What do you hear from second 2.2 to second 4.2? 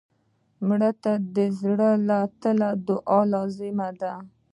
تله دعا لازم ده